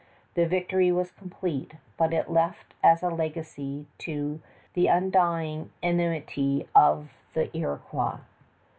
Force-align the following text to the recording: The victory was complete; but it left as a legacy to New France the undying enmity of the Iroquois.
The 0.33 0.47
victory 0.47 0.91
was 0.91 1.11
complete; 1.11 1.73
but 1.95 2.11
it 2.11 2.27
left 2.27 2.73
as 2.81 3.03
a 3.03 3.09
legacy 3.09 3.85
to 3.99 4.11
New 4.17 4.37
France 4.39 4.43
the 4.73 4.87
undying 4.87 5.69
enmity 5.83 6.65
of 6.73 7.11
the 7.35 7.55
Iroquois. 7.55 8.17